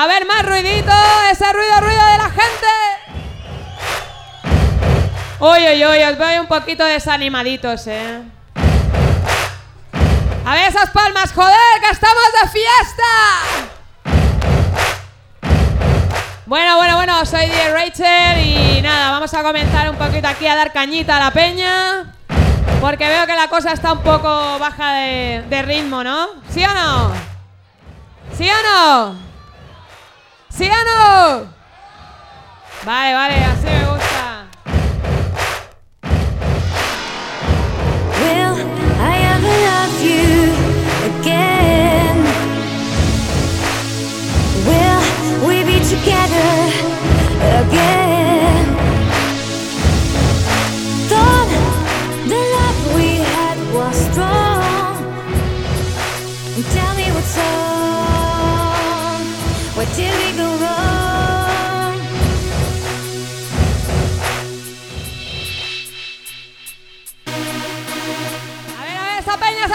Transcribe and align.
A 0.00 0.06
ver, 0.06 0.24
más 0.24 0.46
ruidito, 0.46 0.92
ese 1.30 1.52
ruido, 1.52 1.78
ruido 1.78 2.02
de 2.06 2.16
la 2.16 2.30
gente. 2.30 2.66
Uy, 5.40 5.58
uy, 5.74 5.84
uy, 5.84 6.02
os 6.04 6.16
veo 6.16 6.40
un 6.40 6.46
poquito 6.46 6.86
desanimaditos, 6.86 7.86
eh. 7.86 8.22
A 10.46 10.54
ver 10.54 10.68
esas 10.70 10.88
palmas, 10.88 11.34
joder, 11.34 11.80
que 11.82 11.90
estamos 11.90 12.24
de 12.40 12.48
fiesta. 12.48 13.02
Bueno, 16.46 16.76
bueno, 16.78 16.96
bueno, 16.96 17.26
soy 17.26 17.44
Die 17.44 17.70
Rachel 17.70 18.38
y 18.42 18.80
nada, 18.80 19.10
vamos 19.10 19.34
a 19.34 19.42
comenzar 19.42 19.90
un 19.90 19.96
poquito 19.96 20.28
aquí 20.28 20.46
a 20.46 20.56
dar 20.56 20.72
cañita 20.72 21.16
a 21.18 21.24
la 21.24 21.30
peña. 21.30 22.14
Porque 22.80 23.06
veo 23.06 23.26
que 23.26 23.34
la 23.34 23.48
cosa 23.48 23.72
está 23.72 23.92
un 23.92 24.00
poco 24.00 24.58
baja 24.58 24.94
de, 24.94 25.44
de 25.50 25.60
ritmo, 25.60 26.02
¿no? 26.02 26.28
¿Sí 26.48 26.64
o 26.64 26.72
no? 26.72 27.12
¿Sí 28.38 28.48
o 28.48 28.62
no? 28.62 29.29
¿Sí 30.50 30.68
o 30.68 30.84
no? 30.84 31.46
Vale, 32.84 33.14
vale, 33.14 33.44
así 33.44 33.64
me 33.64 33.86
gusta. 33.90 34.09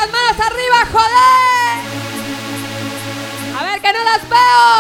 Esas 0.06 0.12
manos 0.12 0.38
arriba, 0.46 0.78
joder. 0.92 1.80
A 3.58 3.64
ver, 3.64 3.82
que 3.82 3.94
no 3.94 4.04
las 4.04 4.30
veo. 4.30 4.74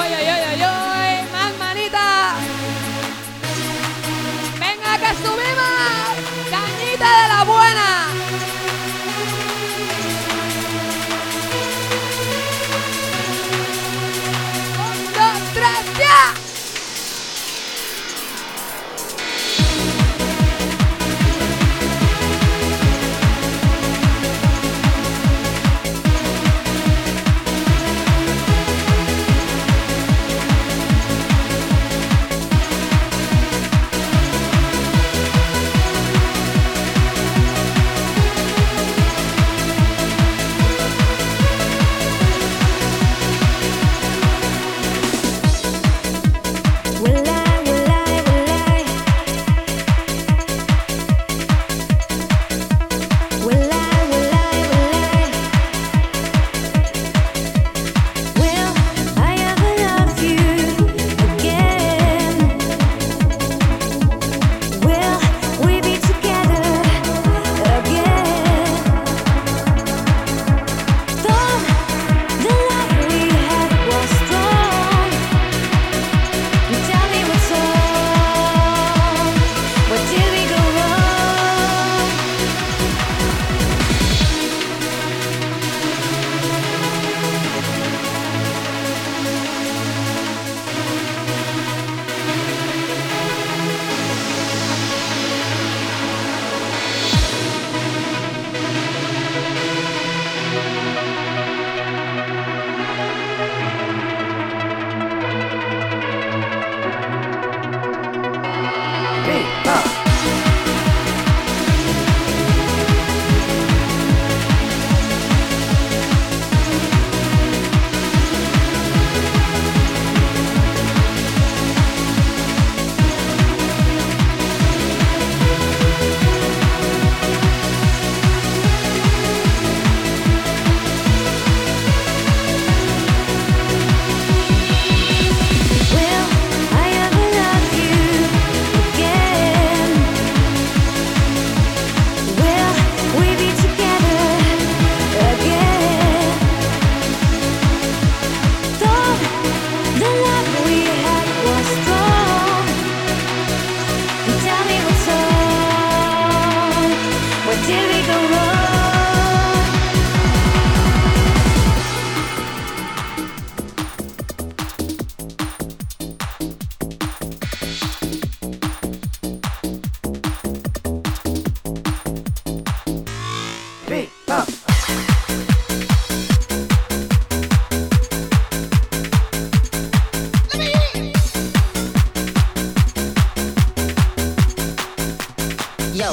Uy, 0.00 0.08
uy, 0.14 0.28
uy, 0.32 0.62
uy, 0.64 1.12
más 1.32 1.52
manitas. 1.58 2.34
Venga, 4.58 4.98
que 4.98 5.10
subimos. 5.22 6.14
Cañita 6.50 7.08
de 7.22 7.28
la 7.28 7.44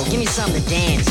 Give 0.09 0.19
me 0.19 0.25
something 0.25 0.61
to 0.61 0.69
dance 0.69 1.10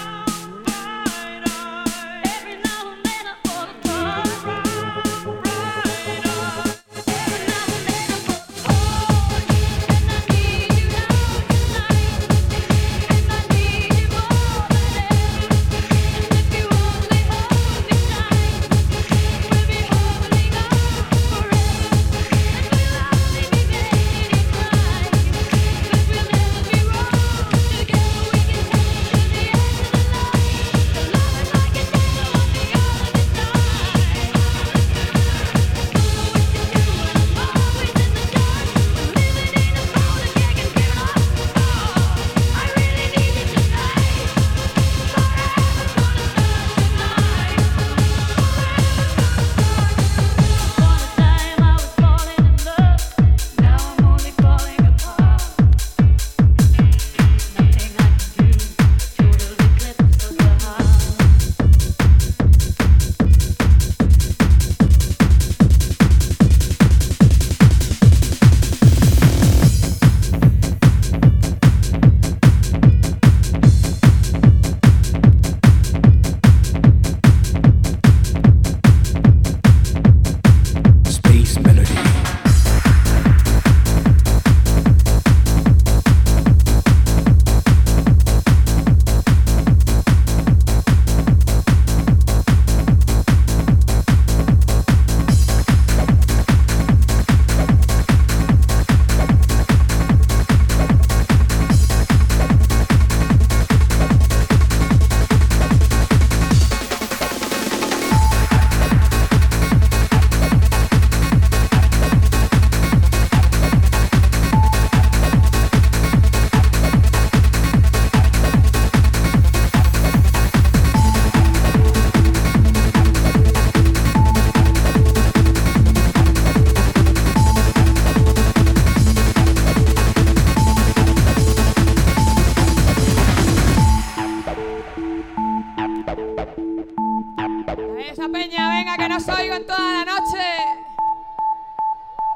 Peña, 138.51 138.69
venga, 138.69 138.97
que 138.97 139.09
no 139.09 139.17
os 139.17 139.27
oigo 139.29 139.55
en 139.55 139.65
toda 139.65 139.79
la 139.79 140.05
noche. 140.05 140.43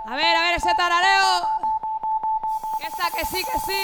A 0.05 0.15
ver, 0.15 0.35
a 0.35 0.41
ver 0.41 0.55
ese 0.57 0.73
tarareo. 0.75 1.47
Que 2.79 2.87
está, 2.87 3.05
que 3.11 3.25
sí, 3.25 3.43
que 3.43 3.59
sí. 3.59 3.83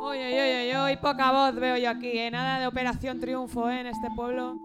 Uy, 0.00 0.18
uy, 0.18 0.34
uy, 0.34 0.70
uy, 0.70 0.76
uy, 0.76 0.96
poca 0.96 1.32
voz 1.32 1.54
veo 1.54 1.76
yo 1.76 1.90
aquí, 1.90 2.18
¿eh? 2.18 2.30
Nada 2.30 2.58
de 2.60 2.66
Operación 2.66 3.20
Triunfo, 3.20 3.68
¿eh? 3.68 3.80
En 3.80 3.86
este 3.86 4.10
pueblo. 4.10 4.56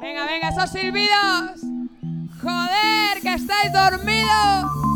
Venga, 0.00 0.26
venga, 0.26 0.48
esos 0.48 0.70
silbidos. 0.70 1.60
Joder, 2.42 3.20
que 3.22 3.34
estáis 3.34 3.72
dormidos. 3.72 4.89